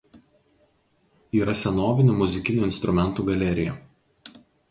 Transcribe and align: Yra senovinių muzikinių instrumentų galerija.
Yra 1.39 1.53
senovinių 1.59 2.15
muzikinių 2.23 2.65
instrumentų 2.69 3.27
galerija. 3.31 3.77